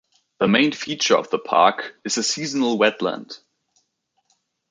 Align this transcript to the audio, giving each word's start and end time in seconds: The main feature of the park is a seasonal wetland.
The 0.39 0.47
main 0.47 0.71
feature 0.71 1.15
of 1.15 1.29
the 1.29 1.37
park 1.37 1.93
is 2.03 2.17
a 2.17 2.23
seasonal 2.23 2.79
wetland. 2.79 3.37